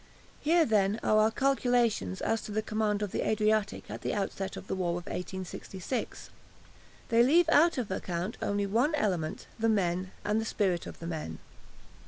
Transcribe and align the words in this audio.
Here, 0.39 0.65
then, 0.65 0.99
are 1.03 1.19
our 1.19 1.29
calculations 1.29 2.21
as 2.21 2.41
to 2.41 2.51
the 2.51 2.63
command 2.63 3.03
of 3.03 3.11
the 3.11 3.21
Adriatic 3.21 3.83
at 3.91 4.01
the 4.01 4.15
outset 4.15 4.57
of 4.57 4.65
the 4.65 4.73
war 4.73 4.89
of 4.93 5.05
1866. 5.05 6.31
They 7.09 7.21
leave 7.21 7.47
out 7.49 7.77
of 7.77 7.91
account 7.91 8.35
only 8.41 8.65
one 8.65 8.95
element 8.95 9.45
the 9.59 9.69
men, 9.69 10.09
and 10.25 10.41
the 10.41 10.45
spirit 10.45 10.87
of 10.87 10.97
the 10.97 11.05
men. 11.05 11.37